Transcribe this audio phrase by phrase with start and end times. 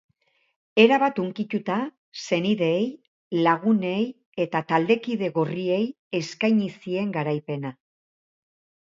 [0.83, 1.75] Erabat hunkituta,
[2.23, 2.87] senideei,
[3.47, 3.99] lagunei
[4.47, 5.83] eta taldekide gorriei
[6.21, 7.73] eskaini zien garaipena.